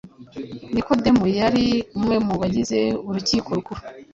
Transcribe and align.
Nikodemu 0.73 1.25
yari 1.39 1.65
umwe 1.97 2.15
mu 2.27 2.35
bagize 2.41 2.79
urukiko 3.07 3.49
rukuru 3.57 3.81